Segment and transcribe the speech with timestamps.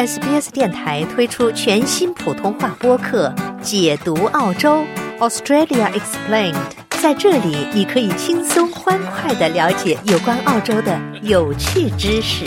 [0.00, 3.28] SBS 电台推出全新普通话播客
[3.60, 4.82] 《解读澳洲
[5.18, 6.54] Australia Explained》。
[7.02, 12.46] 在这里，你可以轻松欢快的了解有关澳洲的有趣知识。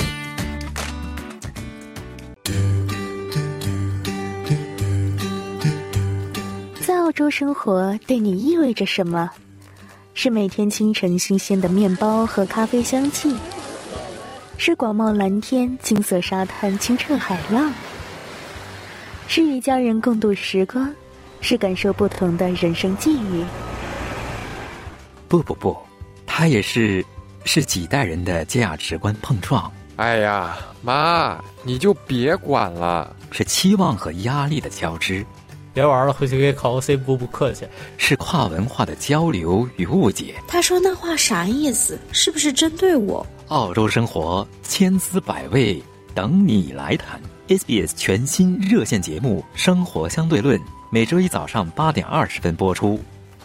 [6.82, 9.30] 在澳洲生活对你意味着什么？
[10.16, 13.36] 是每天清晨新鲜的面包和咖啡香气，
[14.66, 17.70] 是广袤蓝天、金色沙滩、清澈海浪，
[19.28, 20.90] 是与家人共度时光，
[21.42, 23.44] 是感受不同的人生际遇。
[25.28, 25.78] 不不不，
[26.26, 27.06] 它也是
[27.44, 29.70] 是几代人的价值观碰撞。
[29.98, 35.26] 哎呀，妈，你就别管了，是期望和压力的交织。
[35.74, 37.68] 别玩了，回去给考个 C 不不客气。
[37.98, 40.36] 是跨文化的交流与误解。
[40.48, 42.00] 他说那话啥意思？
[42.14, 43.28] 是不是针对我？
[43.54, 45.80] 澳洲生活千滋百味，
[46.16, 47.22] 等你来谈。
[47.48, 50.60] SBS 全新热线节目《生活相对论》，
[50.90, 53.00] 每周一早上八点二十分播出。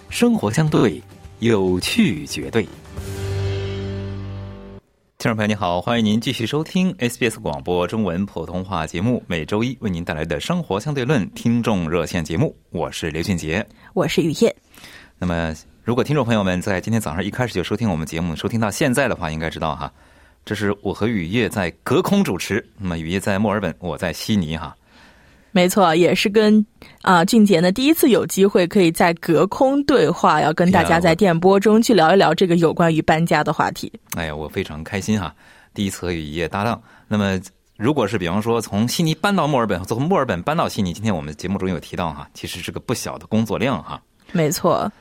[0.08, 1.02] 生活相对。
[1.40, 2.62] 有趣绝对，
[5.18, 14.56] 听众朋友您好，欢迎您继续收听 SBS 广播中文普通话节目，每周一为您带来的生活相对论听众热线节目，我是刘俊杰，我是雨燕。
[15.18, 15.54] 那么，
[15.88, 19.90] 如果听众朋友们在今天早上一开始就收听我们节目，收听到现在的话，应该知道哈，
[20.44, 22.62] 这是我和雨夜在隔空主持。
[22.76, 24.76] 那么，雨夜在墨尔本，我在悉尼哈。
[25.50, 26.62] 没错，也是跟
[27.00, 33.90] 啊俊杰呢第一次有机会可以在隔空对话，要跟大家在电波中去聊一聊这个有关于搬家的话题。
[34.14, 35.34] 哎呀，我非常开心哈，
[35.72, 36.78] 第一次和雨夜搭档。
[37.06, 37.40] 那么，
[37.78, 43.98] 如果是比方说从悉尼搬到墨尔本，从墨尔本搬到悉尼，今天我们节目中有提到哈，其实是个不小的工作量哈。
[44.32, 44.92] 没错，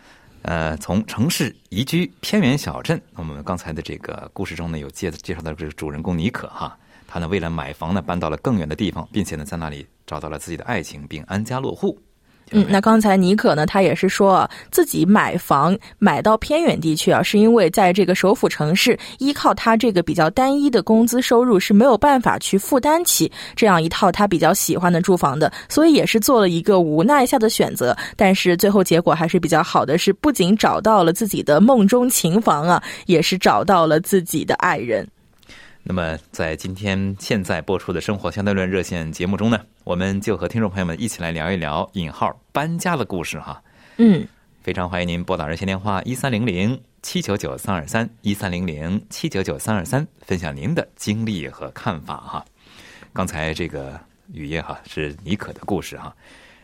[0.44, 6.78] 呃，从城市移居偏远小镇，我们刚才的这个故事中呢，有介介绍到这个主人公尼可哈。
[7.06, 11.98] 他呢，为了买房呢，搬到了更远的地方，并且呢，在那里找到了自己的爱情，并安家落户。
[12.52, 27.96] 嗯，那刚才尼可呢，他也是说自己买房买到偏远地区啊，是因为在这个首府城市，依靠他这个比较单一的工资收入是没有办法去负担起这样一套他比较喜欢的住房的，所以也是做了一个无奈下的选择。
[28.16, 35.06] 但是最后结果还是比较好的，是不仅找到了自己的梦中情房啊，也是找到了自己的爱人。
[35.90, 43.64] 那么，在今天现在播出的生活相对论热线节目中呢，我们就和听众朋友们一起来聊一聊引号搬家的故事哈。
[43.96, 44.28] 嗯，
[44.62, 52.46] 非常欢迎您拨打热线电话一三零零七九九三二三一三零零七九九三二三，分享您的经历和看法哈。
[53.14, 53.98] 刚才这个
[54.34, 56.14] 雨夜哈是尼可的故事哈。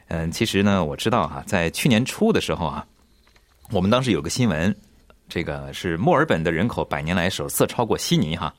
[0.09, 2.85] 嗯，其实呢，我知道哈，在去年初的时候啊，
[3.71, 4.75] 我们当时有个新闻，
[5.29, 8.53] 这个是墨尔本的人口百年来首次超过悉尼哈。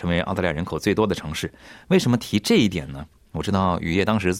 [0.00, 1.52] 成为澳大利亚人口最多的城市，
[1.88, 3.04] 为什么提这一点呢？
[3.32, 4.34] 我知道雨夜当时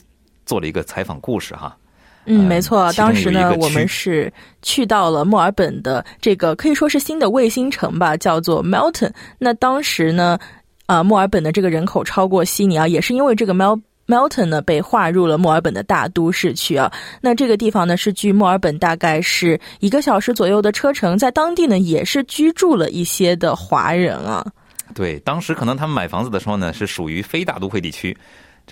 [0.46, 1.76] 做了一个采访故事哈。
[2.24, 4.32] 嗯，没错，当时呢，我们是
[4.62, 9.12] 去到了墨尔本的这个可以说是新的卫星城吧，叫做 Melton。
[9.38, 10.38] 那当时呢，
[10.86, 16.90] 啊，墨尔本的这个人口超过悉尼啊，也是因为这个 Mel Melton 呢被划入了墨尔本的大都市区啊。
[17.20, 24.46] 那这个地方呢是距墨尔本大概是一个小时左右的车程，在当地呢也是居住了一些的华人啊。
[24.94, 28.16] 对，当时可能他们买房子的时候呢，是属于非大都会地区，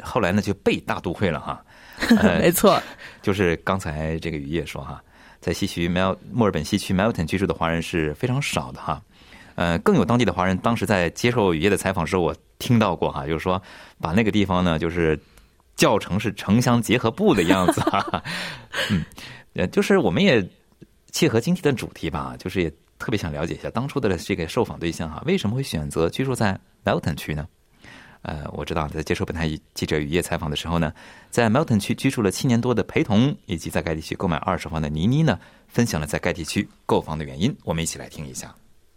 [0.03, 1.63] 后来呢就被大都会了哈。
[2.41, 2.81] 没错，
[3.23, 5.03] 就是刚才这个雨夜说哈，
[5.41, 9.03] 在西区 Mel 墨尔本西区 Melton 居住的华人是非常少的哈。
[9.55, 13.61] 呃，更有当地的华人，当时在接受雨夜的采访时候，我听到过哈，就是说
[14.01, 15.19] 把那个地方呢，就是
[15.77, 18.23] 叫成是城乡结合部的样子哈。
[18.91, 19.05] 嗯，
[19.55, 20.47] 呃，就是我们也
[21.11, 22.73] 切合今天的主题吧，就是也。
[22.99, 27.47] 特别想了解一下当初的这个受访对象哈，为什么会选择居住在 Melton 区呢？
[28.23, 30.93] 呃，我知道在接受本台记者雨夜采访的时候呢，
[31.31, 35.39] 在 Melton 区居住了七年多的陪同，以及在该地区购买二手房的倪妮呢，
[35.69, 38.53] 分享了在该地区购房的原因，我们一起来听一下。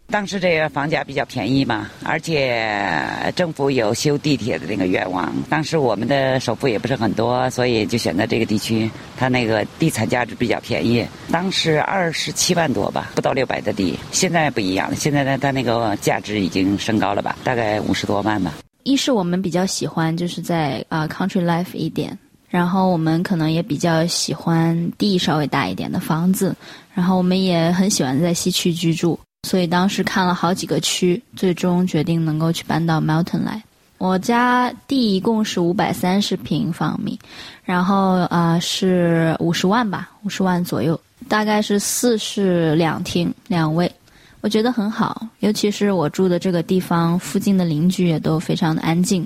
[0.08, 5.32] 当时这个房价比较便宜嘛，而且政府有修地铁的那个愿望。
[5.48, 8.90] 当时我们的首付也不是很多，所以就选择这个地区。
[9.16, 13.98] 它那个地产价值比较便宜，当时二十七万多吧，不到六百的地。
[14.10, 18.52] 现在不一样了，现在呢，它那个价值已经升高了吧，大概五十多万吧。
[18.82, 22.18] 一是我们比较喜欢就是在啊 country life 一点，
[22.50, 26.54] 然后我们可能也比较喜欢地稍微大一点的房子，
[26.92, 29.18] 然后我们也很喜欢在西区居住。
[29.42, 33.62] 所以当时看了好几个区，最终决定能够去搬到 Melton 来。
[33.98, 37.18] 我家地一共是五百三十平方米，
[37.64, 40.98] 然后啊是五十万吧，五十万左右，
[41.28, 43.90] 大概是四室两厅两卫。
[44.40, 49.24] 我觉得很好，尤其是我住的这个地方附近的邻居也都非常的安静，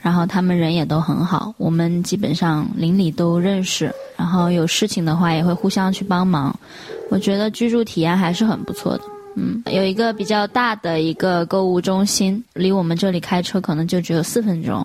[0.00, 6.52] 然后他们人也都很好，我们基本上邻里都认识，然后有事情的话也会互相去帮忙。
[7.10, 9.04] 我觉得居住体验还是很不错的。
[9.36, 14.84] 嗯，有一个比较大的一个购物中心，离我们这里开车可能就只有四分钟。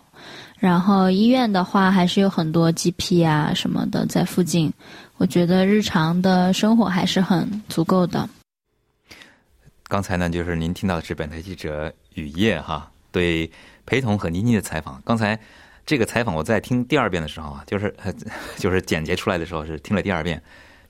[0.59, 4.71] 然后医院的话，还是有很多 GP 啊什么的在附近。
[5.17, 8.29] 我觉得日常的生活还是很足够的。
[9.87, 13.49] 刚才呢，就是您听到的是本台记者雨夜哈对
[13.85, 15.01] 陪同和妮妮的采访。
[15.05, 15.39] 刚才
[15.85, 17.95] 这个采访我在听第二遍的时候啊，就是
[18.57, 20.41] 就是剪辑出来的时候是听了第二遍，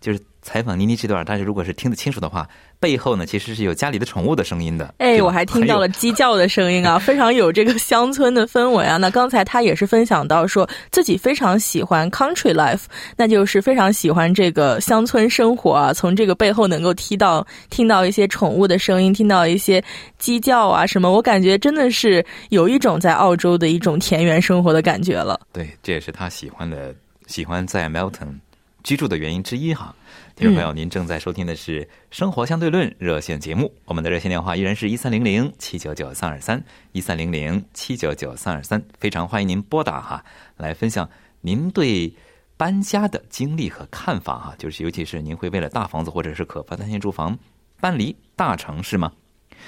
[0.01, 2.49] 就是采访妮妮这段，大家如果是听得清楚的话。
[2.79, 4.95] 背后呢，其实是有家里的宠物的声音的。
[4.97, 8.97] 哎，我还听到了鸡叫的声音啊， 非常有这个乡村的氛围啊。
[8.97, 15.93] 那刚才他也是分享到，说自己非常喜欢 country life，那就是非常喜欢这个乡村生活啊。
[15.93, 19.79] 从这个背后能够听到听到一些宠物的声音，听到一些
[20.17, 25.39] 鸡叫啊什么，我感觉真的是有一种在澳洲的一种田园生活的感觉了。
[25.53, 26.95] 对，这也是他喜欢的，
[27.27, 28.39] 喜欢在 Melton
[28.83, 29.95] 居住的原因之一哈。
[30.35, 40.25] 听众朋友，您正在收听的是《生活相对论》热线节目，我们的热线电话依然是一三零零七九九三二三一三零零七九九三二三，非常欢迎您拨打哈，
[40.57, 41.09] 来分享
[41.41, 42.13] 您对
[42.57, 47.37] 搬家的经历和看法哈，就是尤其是您会为了大房子或者是可负担性住房
[47.79, 49.11] 搬离大城市吗？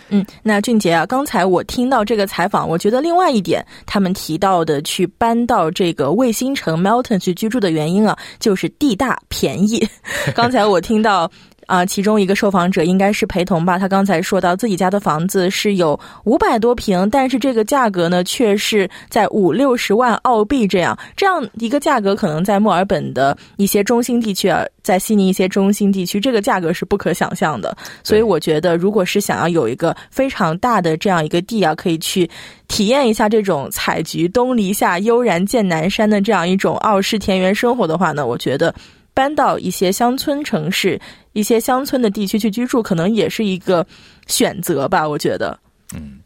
[0.09, 9.85] 嗯，那俊杰啊，刚才我听到这个采访，我觉得另外一点，他们提到的去搬到这个卫星城 Melton 去居住的原因啊，就是地大便宜。
[10.35, 11.29] 刚才我听到。
[11.67, 13.77] 啊，其中一个受访者应该是陪同吧。
[13.77, 20.97] 他刚才说到自己家的房子是有五百多平，但是这个价格呢，却是在五六十万澳币这样。
[21.15, 27.75] 这样一个价格，可能在墨尔本的一些中心地区啊，在悉尼一些中心地区，这个价格是不可想象的。
[28.03, 32.29] 所以我觉得，如果是想要有一个非常大的这样一个地啊，可以去
[32.67, 38.73] 体验一下这种采菊东篱下，悠然见南山的这样一种澳式田园生活的话呢，我觉得。
[39.13, 40.99] 搬到一些乡村城市、
[41.33, 43.85] 一些乡村的地区去居住，可能也是一个
[44.27, 45.07] 选择吧。
[45.07, 45.57] 我觉得，
[45.93, 46.19] 嗯，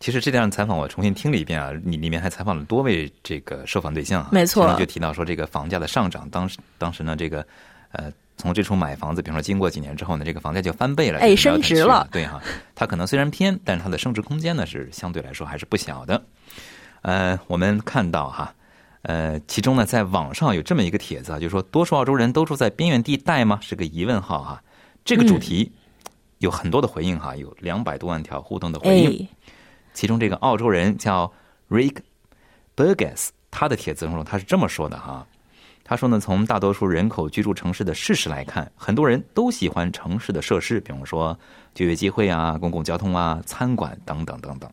[0.00, 7.46] 其实这段采访我重新听了一遍啊，你里面还采访了多位这个受访对象啊，没错，就提到说这个房价的上涨，当时当时呢，这个
[7.92, 12.42] 呃，从最初买房子，比方说经过几年之后呢，这个房价就翻倍了，哎，升值了，对哈，
[12.74, 16.20] 它可能虽然偏，但是它的升值空间呢是相对来说还是不小的。
[17.02, 18.52] 呃，我们看到哈。
[19.04, 23.58] 呃，其中呢，在网上有这么一个帖子啊，就说多数澳洲人都住在边缘地带吗？
[23.60, 24.62] 是个疑问号哈。
[25.04, 25.70] 这个主题
[26.38, 29.28] 有很多的回应哈，有两百多万条互动的回应。
[29.92, 31.30] 其中这个澳洲人叫
[31.68, 31.98] Rick
[32.74, 35.26] Burgess，他的帖子中他是这么说的哈。
[35.84, 41.38] 他说呢，从大多数人口居住城市的事实来看，很多人都喜欢城市的设施，比如说
[41.74, 44.70] 就业机会啊、公共交通啊、餐馆等等等等。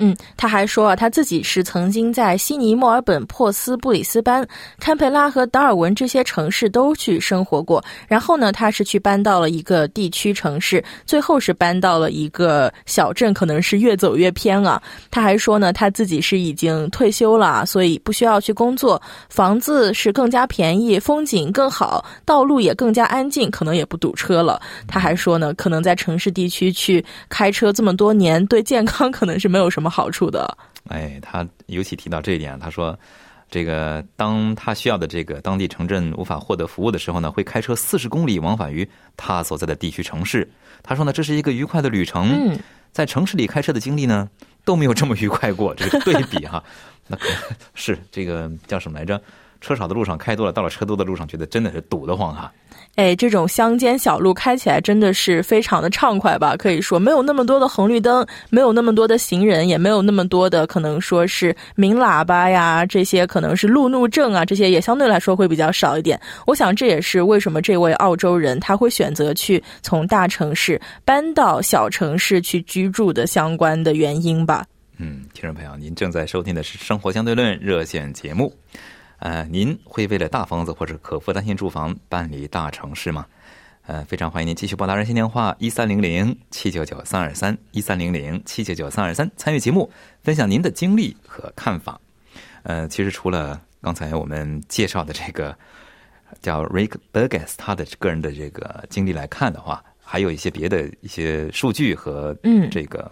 [0.00, 4.46] 嗯，他还说啊，他自己是曾经在悉尼、墨尔本、珀斯、布里斯班、
[4.78, 7.82] 堪培拉和达尔文这些城市都去生活过。
[8.06, 14.80] 然后呢，他是去搬到了一个地区城市，最后是搬到了一个小镇，可能是越走越偏啊。
[15.10, 24.60] 他还说呢，他自己是已经退休了，所以不需要去工作，房子是更加便宜，风景更好，道路也更加安静，可能也不堵车了。
[24.86, 29.87] 他还说呢，可能在城市地区去开车这么多年，对健康 可能是没有什么。
[29.88, 30.56] 好处的，
[30.88, 32.98] 哎，他尤其提到这一点，他说，
[33.50, 40.48] 这个当他需要的这个当地城镇无法获得服务的时候呢，会开车四十公里往返于他所在的地区城市。
[40.82, 42.58] 他说呢，这是一个愉快的旅程。
[42.90, 44.28] 在城市里开车的经历呢，
[44.64, 45.74] 都没有这么愉快过。
[45.74, 46.64] 这个对比哈，
[47.06, 47.28] 那可
[47.74, 49.20] 是这个叫什么来着？
[49.60, 52.52] 车少的路上开多了，到了车多的路上，觉得真的是堵得慌哈。
[52.94, 56.56] 哎，这种乡间小路开起来真的是非常的畅快吧？
[56.56, 66.20] 可以说没有那么多的红绿灯，没有那么多的行人，也没有那么多的可能说是鸣喇叭呀，这些可能是路怒症啊，这些也相对来说会比较少一点。
[66.46, 74.64] 我想这也是为什么这位澳洲人他会选择去从大城市搬到小城市去居住的相关的原因吧。
[74.96, 78.52] 嗯，听众朋友，您正在收听的是《生活相对论》热线节目。
[79.18, 83.26] 呃，您会为了大房子或者可负担性住房办理大城市吗？
[83.86, 89.90] 呃，非常欢迎您继续拨打热线电话一三零零七九九三二三一三零零七九九三二三参与节目，
[90.22, 92.00] 分享您的经历和看法。
[92.62, 95.56] 呃，其实除了刚才我们介绍的这个
[96.40, 103.10] 叫 Rick Burgess 他的个人的这个经历来看的话，还有一些别的一些数据和嗯这个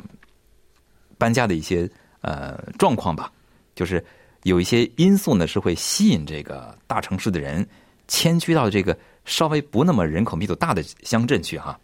[1.18, 3.32] 搬家的一些呃状况吧，
[3.74, 4.04] 就是。
[4.46, 7.66] 有一些因素呢，是会吸引这个大城市的人
[8.06, 11.76] 迁居到这个稍微不那么人口密度大的乡镇去哈。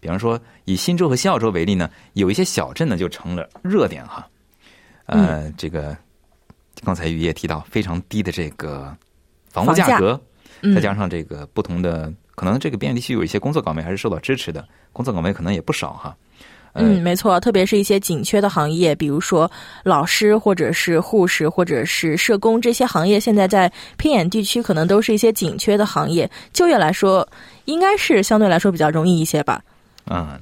[0.00, 4.28] 比方说以新州和西澳洲为例呢，有一些小镇呢就成了热点哈。
[5.06, 5.96] 呃，这个
[6.84, 8.94] 刚才雨也提到非常低的这个
[9.48, 10.20] 房屋价格，
[10.74, 16.14] 再加上这个不同的，可能这个边远地区有一些工作岗位还是受到支持的，工作岗位可能也不少哈。
[16.72, 19.50] 嗯，没错，特别是一些紧缺的行业，比如说
[19.82, 27.28] 老师或者是护士或者是社工这些行业，现在在偏远地区可能都是一些紧缺的行业，就业来说
[27.64, 29.60] 应该是相对来说比较容易一些吧。
[30.06, 30.40] 嗯，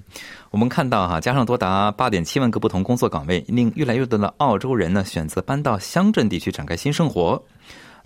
[0.51, 7.43] 我们看到哈，加上多达八点七万个不同工作岗位，令越来越多的澳洲人呢选择搬到乡镇地区展开新生活。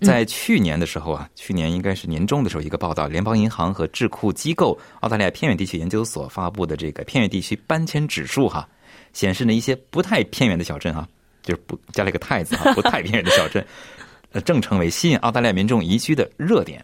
[0.03, 8.67] 在去年的时候啊，去年应该是年中的时候，一个报道，联邦银行和智库机构澳大利亚偏远地区研究所发布的这个偏远地区搬迁指数哈，
[9.13, 11.07] 显示呢一些不太偏远的小镇哈，
[11.41, 13.65] 就是不加了一个太字哈，不太偏远的小镇，
[14.45, 16.83] 正成为吸引澳大利亚民众移居的热点。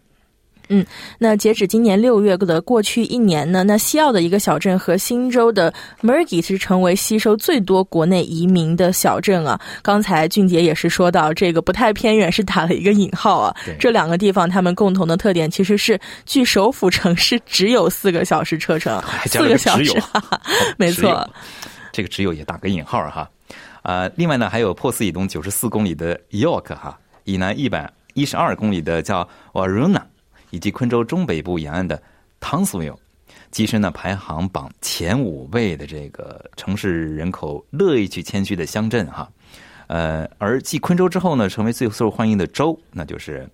[0.69, 0.85] 嗯，
[1.17, 9.59] 那截止今年六月的过去一年呢，那西澳的一个小镇和新州的 Mergy 是成为吸收最多国内移民的小镇啊。
[9.81, 13.55] 刚才俊杰也是说到，这个不太偏远是打了一个引号啊。
[13.79, 19.91] 这两个地方他们共同的特点其实是距首府城市只有四个小时车程，四个小时，
[20.77, 21.27] 没错。
[21.91, 23.27] 这个只有也打个引号哈。
[23.81, 30.03] 呃，另外呢，还有珀斯以东九十四公里的 York 哈，以南一百一十二公里的叫 Waruna。
[30.49, 32.01] 以及昆州中北部沿岸的
[32.39, 32.95] 汤斯维尔，
[33.51, 39.29] 跻身呢排行榜前五位的这个城市人口乐意去迁居的乡镇哈，
[39.87, 43.47] 呃，而继昆州之后呢，成为最受欢迎的州，那就是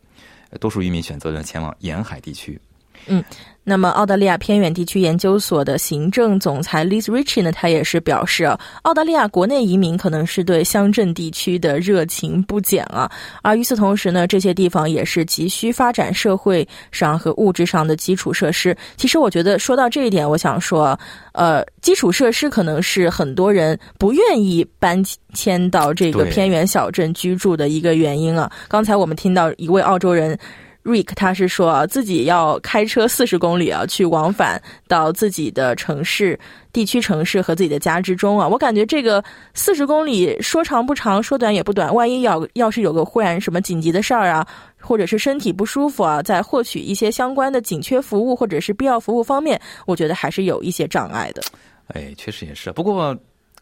[0.60, 2.60] 多数渔民选择了前往沿海地区。
[3.08, 3.24] 嗯。
[3.68, 8.46] 那么，澳大利亚偏远地区研究所的行政总裁 Liz Ritchie 呢，他也是表示，
[8.84, 13.12] 澳大利亚国内移民可能是对乡镇地区的热情不减啊。
[13.42, 18.78] 而与此同时呢，这些地方也是急需发展社会上和物质上的基础设施。
[18.98, 20.96] 其实，我觉得说到这一点，我想说，
[21.34, 28.48] 呃，基础设施可能是很多人不愿意搬迁到这个偏远小镇居住的一个原因啊。
[28.68, 30.38] 刚才我们听到一位澳洲人。
[30.86, 36.40] Rick 他是说自己要开车四十公里啊，去往返到自己的城市、
[36.72, 38.48] 地区城市和自己的家之中啊。
[38.48, 39.24] 我感觉这个
[39.56, 41.92] 四十公里说长不长，说短也不短。
[41.92, 44.46] 万一要要是有个忽然什么紧急的事儿啊，
[44.80, 51.42] 或者是身体不舒服啊，在获取一些相关的紧缺服务或者是必要服务方面，我觉得还是有一些障碍的。
[51.88, 52.72] 哎，确实也是。
[52.72, 53.18] 不过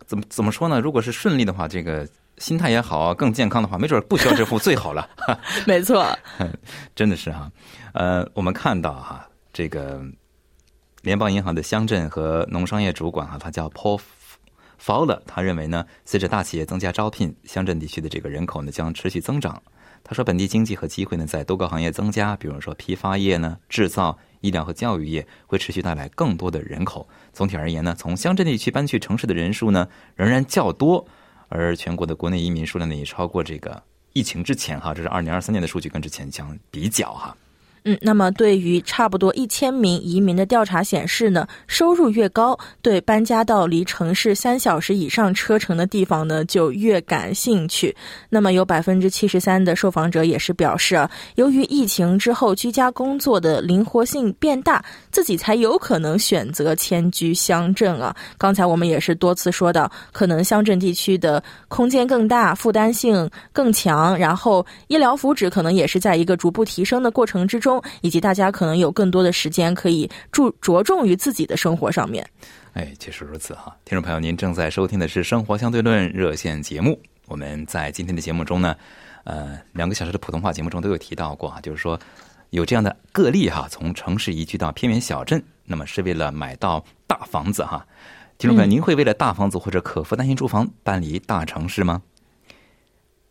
[0.05, 0.81] 怎么怎么说呢？
[0.81, 2.05] 如果是顺利的话，这个。
[2.37, 5.07] 心态也好，更健康的话，没准不需要支付最好了。
[5.65, 6.05] 没错，
[6.95, 7.51] 真的是哈。
[7.93, 10.03] 呃，我们看到哈，这个
[11.01, 14.01] 联邦银行的乡镇和农商业主管哈，他叫 Paul
[14.83, 19.61] Fowler，他认为呢，随着大企业增加招聘，乡镇地区的这个人口呢将持续增长。
[20.03, 27.07] 他说，本地经济和机会呢在多个行业增加，比如说批发业呢、制造、医疗和教育业会持续带来更多的人口。
[27.31, 31.07] 总体而言呢，从乡镇地区搬去城市的人数呢仍然较多。
[31.55, 33.79] 而全国的国内移民数量呢，也超过这个
[34.13, 37.37] 疫情之前哈，这是二零二三年的数据，跟之前相比较哈。
[37.85, 47.93] 嗯，那么对于差不多一千名移民的调查显示呢，收入越高，对搬家到离城市三小时以上车程的地方呢，就越感兴趣。
[48.29, 58.15] 那么有百分之七十三的受访者也是表示，由于疫情之后居家工作的灵活性变大，自己才有可能选择迁居乡镇啊。
[58.37, 67.72] 刚才我们也是多次说到，可能乡镇地区的空间更大，负担性更强，然后医疗福祉可能也是在一个逐步提升的过程之中。
[68.01, 72.27] 以及大家可能有更多的时间可以注着重于自己的生活上面。
[72.73, 76.99] 哎，确实如此哈，听众朋友，您正在收听的是《生活相对论》热线节目。
[77.27, 78.75] 我们在今天的节目中呢，
[79.23, 81.99] 呃，两个小时的普通话节目中都有提到过啊，就是说
[82.49, 87.85] 有这样的个例哈，从城市移居到偏远小镇，那么是为了买到大房子哈。
[88.39, 92.01] 听众朋友，您会为了大房子或者可负担性住房搬离大城市吗？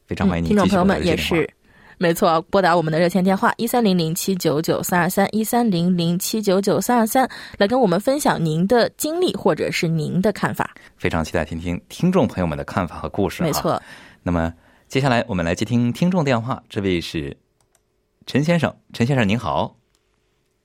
[0.07, 1.49] 非常欢迎您，听众朋友们也是。
[2.03, 10.75] 没错，拨打我们的热线电话一三零零七九九三二三一三零零七九九三二三，来跟我们分享您的经历或者是您的看法。
[10.97, 13.45] 非常期待听听听众朋友们的看法和故事。
[13.45, 13.81] 没错，
[14.25, 14.53] 那么
[14.89, 17.37] 接下来我们来接听听众电话，这位是
[18.27, 19.77] 陈先生，陈先生您好。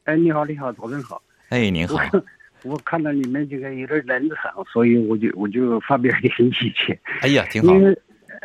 [0.05, 1.21] 哎，你好，你好，早晨好。
[1.49, 1.99] 哎，您好。
[2.65, 6.99] 我看到你们这个有点冷场，所以我就我就发表一点意见。
[7.21, 7.75] 哎呀，挺好。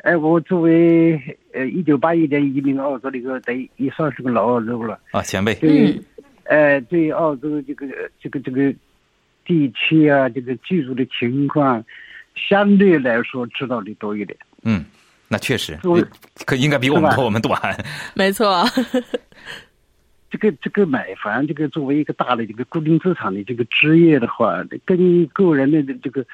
[0.02, 1.20] 哎，我作为
[1.52, 5.54] 呃一九八一年移民澳洲的一个，等也算是个老澳洲了啊，前辈。
[5.56, 6.00] 对，
[6.44, 7.87] 哎，对澳洲这个
[8.20, 8.75] 这个这个
[9.44, 11.84] 地区啊，这个居住的情况，
[12.34, 14.37] 相对来说知道的多一点。
[14.62, 14.84] 嗯，
[15.28, 15.78] 那确实，
[16.46, 17.61] 可应该比我们多，我们短。
[18.16, 18.64] 没错。
[20.30, 26.25] 这个这个买房，这个作为一个大的这个固定资产的这个职业的话，跟个人的这个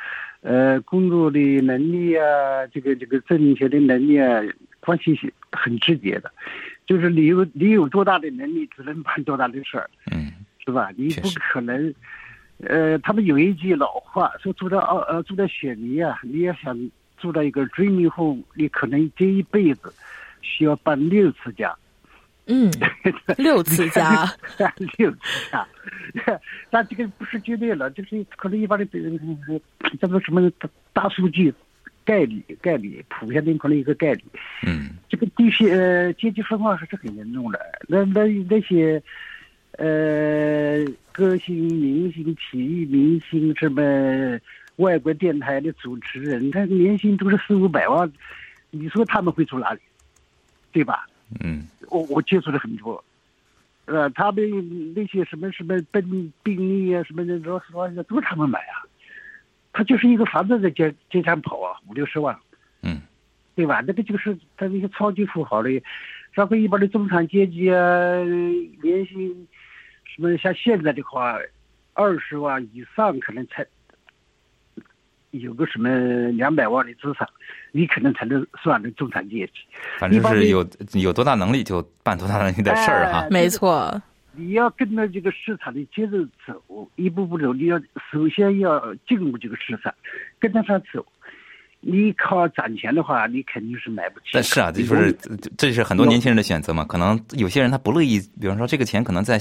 [0.42, 4.40] 呃工作的能力啊，这个这个挣钱的能力啊，
[4.80, 6.30] 关系是很直接的。
[6.86, 10.32] 就是你有你有多大的能力，只能办多大的事儿，嗯，
[10.64, 10.90] 是吧？
[10.96, 11.94] 你不可能。
[12.60, 19.92] 呃，他们有一句老话说，住在澳呃住在雪梨啊，你要想住到一个 dreamy home，你可能这一辈子
[20.40, 21.72] 需要搬六次家。
[22.48, 22.70] 嗯，
[23.36, 24.24] 六次加，
[24.96, 25.18] 六次
[25.52, 25.68] 加，
[26.70, 29.18] 但这个不是绝对了，就是可能一般的人
[30.00, 31.52] 叫做什么大大数据
[32.04, 34.24] 概率概率普遍的可能一个概率。
[34.66, 37.60] 嗯这个地区呃阶级分化还是很严重的。
[37.86, 39.02] 那那那些
[39.76, 44.38] 呃歌星、明星、体育明星什么
[44.76, 48.10] 外国电台的主持人，他年薪都是四五百万，
[48.70, 49.80] 你说他们会住哪里？
[50.72, 51.06] 对吧？
[51.40, 53.02] 嗯我我接触的很多，
[53.86, 58.84] 呃，他们那些什么什么病病例啊，什么的，说实话都是他们买啊。
[59.72, 62.36] 他就是一个房子在街街上跑啊，五六十万，
[62.82, 63.00] 嗯
[63.54, 63.82] 对吧？
[63.86, 65.70] 那个就是他那些超级富豪的，
[66.32, 67.78] 然后一般的中产阶级啊，
[68.82, 69.46] 年薪
[70.04, 71.38] 什么像现在的话，
[71.92, 73.64] 二十万以上可能才
[75.30, 75.88] 有个什么
[76.32, 77.28] 两百万的资产，
[77.72, 79.52] 你可能才能算的中产阶级。
[79.98, 83.28] 反正是有有多大能力就办多大能力的事儿哈哎。
[83.30, 84.00] 没错。
[84.32, 86.16] 你要跟着这个市场的节奏
[86.46, 87.52] 走，一步步走。
[87.52, 87.76] 你要
[88.12, 89.92] 首先要进入这个市场，
[90.38, 91.04] 跟着它走。
[91.80, 94.26] 你靠攒钱的话，你肯定是买不起。
[94.32, 96.84] 但是啊，这就是这这是很多年轻人的选择嘛。
[96.84, 99.38] 可能有些人他不乐意，比方说这个钱可能在，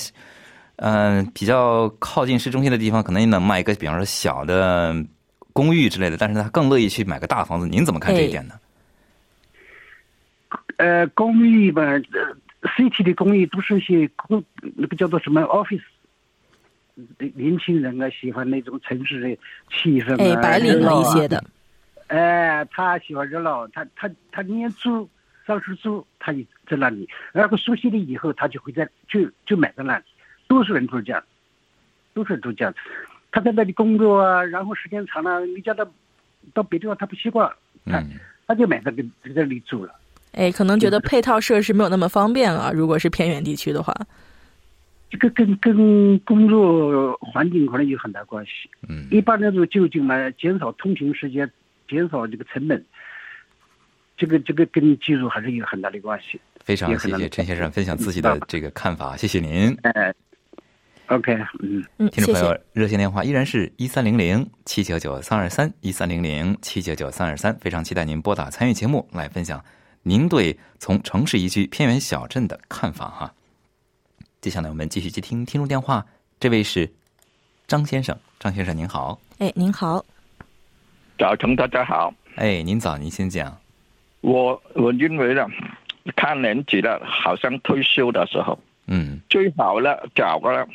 [0.77, 4.95] 嗯、比较靠近市中心的地方，可能也能买一个，比方说小的
[5.57, 7.67] 公寓之类的，但是他更乐意去买个大房子。
[7.67, 8.53] 您怎么看这一点呢？
[10.77, 12.01] 呃，公寓吧，呃
[12.75, 14.43] ，city 的公寓都是一些公
[14.75, 15.81] 那个叫做什么 office。
[17.33, 19.27] 年轻人啊，喜欢那种城市的
[19.71, 21.43] 气氛啊，哎，白领了热闹啊一些的，
[22.07, 25.09] 哎，他喜欢热闹，他他他年租
[25.47, 30.03] 上市租，他也在那里，然后熟悉了以后，他就会在就就买在那里，
[30.47, 31.23] 多数人都是这样，
[32.13, 32.73] 多数人都这样。
[33.31, 35.87] 他在那里工作啊，然后时间长了，你叫他
[36.53, 37.49] 到别地方他不习惯，
[37.85, 38.11] 他、嗯
[38.47, 39.93] 他就买在这在这里住了。
[40.31, 42.71] 哎，可能觉得配套设施没有那么方便啊。
[42.73, 43.93] 如果是偏远地区的话，
[45.09, 48.69] 这个跟跟工作环境可能有很大关系。
[48.87, 51.51] 嗯一般那种就近嘛，减少通勤时间，
[51.89, 52.85] 减少这个成本，
[54.15, 56.39] 这个这个跟技术还是有很大的关系。
[56.63, 59.77] 非常谢谢陈先生分享自己的这个看法，谢谢您。
[59.81, 60.13] 哎
[61.07, 61.83] ，OK，嗯。
[61.97, 69.63] 嗯，听众朋友谢。，热线电话依然是一三零零七九九三二三一三零零七九九三二三，非常期待您拨打参与节目来分享
[70.03, 73.33] 您对从城市移居偏远小镇的看法哈。
[74.39, 76.05] 接下来我们继续接听听众电话，
[76.39, 76.89] 这位是
[77.67, 80.05] 张先生，张先生您好，哎，您好，
[81.17, 82.13] 早晨，大家好。
[82.35, 83.57] 哎，您早，您先讲。
[84.21, 85.45] 我我认为呢，
[86.15, 90.67] 看年纪了，好像退休的时候，嗯最好了找个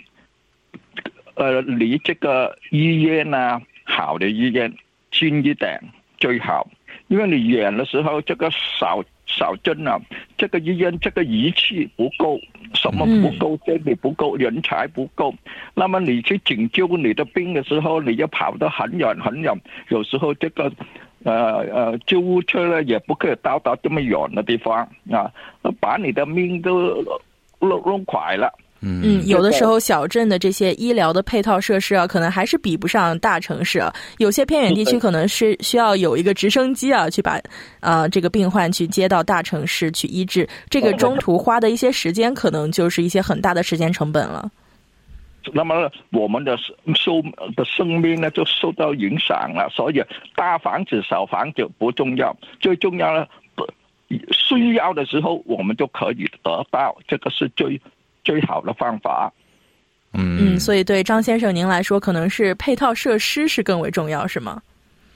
[1.35, 4.73] 呃离这个医院啊好的医院
[5.11, 5.81] 近一点
[6.19, 6.67] 最好，
[7.09, 10.01] 因为你远的时候，这个少少针啊，
[10.37, 12.39] 这个医院这个仪器不够，
[12.75, 15.35] 什么不够，这里不够，人才不够。
[15.75, 19.53] 那么你去拯救你的病的时候，你要跑得很远很远，
[19.89, 20.73] 有时候这个。
[21.25, 24.77] 呃呃，救护车呢也不可以到达这么远的地方
[25.09, 25.31] 啊，
[25.79, 27.01] 把你的命都
[27.61, 28.53] 弄弄坏了。
[28.85, 33.95] 嗯，有的时候小镇的这些医疗的配套设施啊，可能还是比不上大城市啊。
[34.19, 37.41] 有些偏远地区可能是需要有一个直升机啊，去把
[37.81, 44.51] 啊、这个病患去接到大城市去医治，这个中途花的一些时间，可能就是一些很大的时间成本了。
[45.53, 46.57] 那么我们的
[46.95, 47.21] 寿
[47.57, 50.03] 的生命呢就受到影响了，所以
[50.37, 53.65] 大房子、小房子不重要，最重要呢，不
[54.33, 57.81] 需要的时候我们就可以得到，这个是最
[58.25, 59.33] 最好的方法。
[60.15, 64.61] 嗯，所以对张先生您来说，可能是配套设施是更为重要，是吗？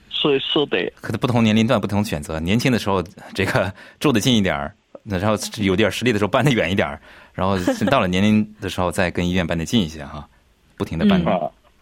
[0.09, 2.39] 是是的，可能不同年龄段不同选择。
[2.39, 3.03] 年轻的时候，
[3.35, 6.99] 这个住的近一点儿，然后有点实力的时候搬的远一点儿，
[7.33, 7.55] 然后
[7.91, 10.27] 到了年龄的时候再跟医院搬的近一些哈，
[10.75, 11.23] 不停的搬。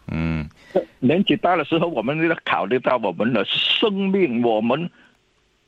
[0.08, 0.46] 嗯，
[1.00, 4.88] 年纪大的时候，我们要考虑到我们的生命，我们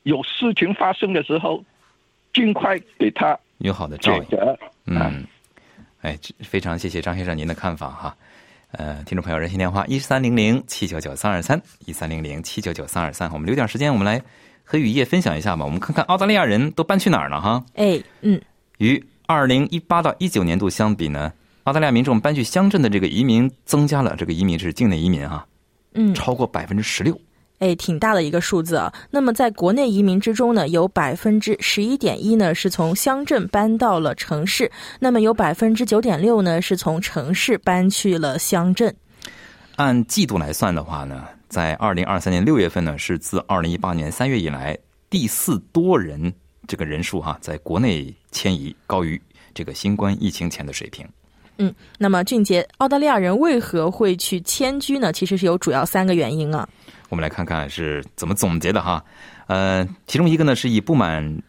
[0.03, 1.65] 有事情发生的时候，
[2.35, 4.21] 尽快给他有好的照应。
[4.25, 4.59] 解决。
[4.85, 5.25] 嗯，
[6.01, 8.17] 哎，非常谢谢张先生您的看法哈。
[8.71, 14.23] 呃，听众朋友，热线电话一三零零七九九三二三一三零零七九九三二三，我们留点时间，我们来
[14.63, 15.65] 和雨夜分享一下吧。
[15.65, 17.65] 我们看看澳大利亚人都搬去哪儿了哈？
[17.75, 18.41] 哎，嗯，
[18.79, 21.33] 与二零一八到一九年度相比呢，
[21.65, 25.47] 澳大利亚民众搬去乡镇的这个移民增加了，这个移民是境内移民啊，
[25.95, 27.19] 嗯，超过百分之十六。
[27.59, 28.93] 哎，挺大的一个数字啊。
[29.11, 38.95] 那么在国内移民之中呢，有百分之十一点一呢是从乡镇搬到了城市，那么有百分之九点六呢是从城市搬去了乡镇。
[39.77, 44.77] 按季度来算的话呢，在二零二三年六月份呢，是自二零一八年三月以来
[45.11, 46.33] 第四多人
[46.67, 49.21] 这个人数哈，在国内迁移高于
[49.55, 51.05] 这个新冠疫情前的水平。
[51.59, 55.13] 嗯，那么俊杰，澳大利亚人为何会去迁居呢？
[55.13, 56.69] 其实是有主要三个原因啊。
[57.09, 59.05] 我们来看看是怎么总结的哈。
[59.49, 61.43] 呃，其中一个呢是以不满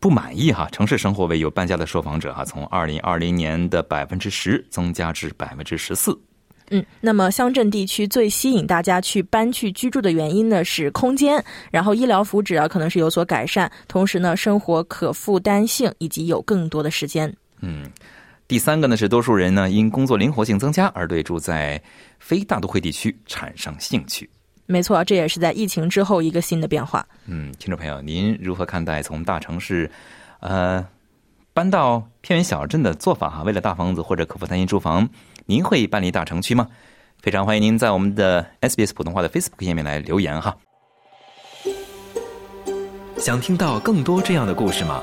[0.00, 6.18] 不满意哈城市生活为由搬家的受访者哈，从二零二零年的百分之十增加至百分之十四。
[6.70, 17.32] 嗯，那么乡镇地区最吸引大家去搬去居住的原因呢是空间，然后医疗福祉啊可能是有所改善，同时呢生活可负担性以及有更多的时间。
[17.60, 17.84] 嗯，
[18.52, 21.80] 第三个呢是多数人呢因工作灵活性增加而对住在
[22.18, 24.28] 非大都会地区产生兴趣。
[24.66, 27.02] 没错，这也是在疫情之后一个新的变化。
[27.24, 29.90] 嗯，听众朋友，您如何看待从大城市，
[30.40, 30.86] 呃，
[31.54, 33.42] 搬到偏远小镇的做法哈？
[33.42, 35.08] 为了大房子或者可负担性住房，
[35.46, 36.68] 您会搬离大城区吗？
[37.22, 40.54] 非常欢迎您在我们的 SBS 普通话的 Facebook 页面来留言哈。
[43.16, 45.02] 想听到更多这样的故事吗？